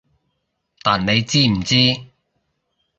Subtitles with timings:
[0.81, 1.75] 但你知唔知